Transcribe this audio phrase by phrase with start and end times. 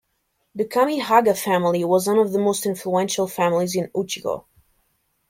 [0.55, 4.45] The Kamihaga family was one of the most influential families in Uchiko.